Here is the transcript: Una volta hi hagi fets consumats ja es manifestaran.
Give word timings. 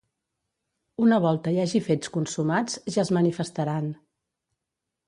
Una 1.07 1.19
volta 1.25 1.53
hi 1.57 1.61
hagi 1.65 1.83
fets 1.89 2.13
consumats 2.17 2.81
ja 2.97 3.05
es 3.07 3.13
manifestaran. 3.21 3.95